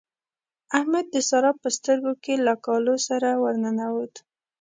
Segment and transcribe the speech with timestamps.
[0.77, 4.13] احمد د سارا په سترګو کې له کالو سره ور ننوت.